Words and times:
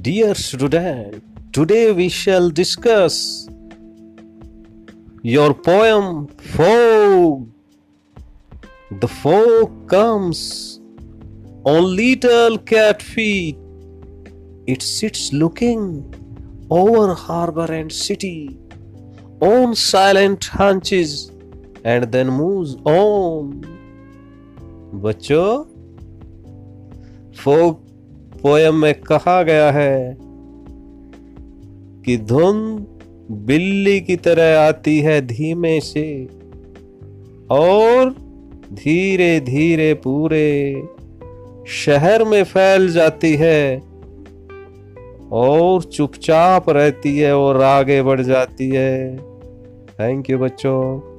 Dear 0.00 0.34
student, 0.36 1.24
today 1.52 1.90
we 1.90 2.08
shall 2.08 2.50
discuss 2.50 3.48
your 5.22 5.52
poem 5.54 6.28
Fog. 6.28 7.48
The 8.92 9.08
fog 9.08 9.88
comes 9.88 10.78
on 11.64 11.96
little 11.96 12.58
cat 12.58 13.02
feet. 13.02 13.58
It 14.68 14.82
sits 14.82 15.32
looking 15.32 16.04
over 16.70 17.14
harbor 17.14 17.72
and 17.72 17.90
city 17.90 18.56
on 19.40 19.74
silent 19.74 20.44
hunches 20.44 21.32
and 21.82 22.04
then 22.12 22.28
moves 22.28 22.76
on. 22.84 23.62
Bacho, 24.92 25.66
fog 27.34 27.87
poem 28.42 28.74
में 28.74 28.94
कहा 28.94 29.42
गया 29.42 29.70
है 29.70 30.16
कि 32.04 32.16
धुंध 32.16 32.86
बिल्ली 33.30 34.00
की 34.00 34.16
तरह 34.16 34.60
आती 34.60 34.98
है 35.00 35.20
धीमे 35.26 35.80
से 35.80 36.24
और 37.50 38.10
धीरे 38.72 39.40
धीरे 39.40 39.94
पूरे 39.94 40.82
शहर 41.66 42.24
में 42.24 42.42
फैल 42.44 42.88
जाती 42.88 43.34
है 43.34 43.82
और 45.32 45.82
चुपचाप 45.82 46.70
रहती 46.70 47.18
है 47.18 47.36
और 47.36 47.62
आगे 47.62 48.02
बढ़ 48.02 48.20
जाती 48.20 48.68
है। 48.68 49.16
थैंक 50.00 50.30
यू 50.30 50.38
बच्चों। 50.38 51.17